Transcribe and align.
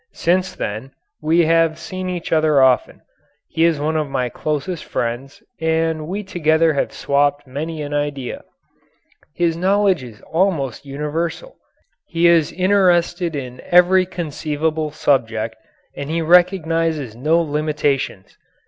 Since 0.13 0.55
then 0.55 0.93
we 1.21 1.45
have 1.45 1.77
seen 1.77 2.09
each 2.09 2.31
other 2.31 2.59
often. 2.59 3.03
He 3.49 3.65
is 3.65 3.79
one 3.79 3.95
of 3.95 4.09
my 4.09 4.29
closest 4.29 4.83
friends, 4.83 5.43
and 5.59 6.07
we 6.07 6.23
together 6.23 6.73
have 6.73 6.91
swapped 6.91 7.45
many 7.45 7.83
an 7.83 7.93
idea. 7.93 8.41
His 9.35 9.55
knowledge 9.55 10.01
is 10.01 10.19
almost 10.23 10.87
universal. 10.87 11.55
He 12.07 12.27
is 12.27 12.51
interested 12.51 13.35
in 13.35 13.61
every 13.63 14.07
conceivable 14.07 14.89
subject 14.89 15.55
and 15.95 16.09
he 16.09 16.23
recognizes 16.23 17.15
no 17.15 17.39
limitations. 17.39 18.39